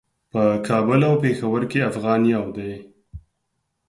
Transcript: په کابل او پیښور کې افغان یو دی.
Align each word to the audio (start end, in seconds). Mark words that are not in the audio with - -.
په 0.31 0.41
کابل 0.67 0.99
او 1.09 1.15
پیښور 1.23 1.61
کې 1.71 1.79
افغان 1.91 2.21
یو 2.35 2.45
دی. 2.57 2.73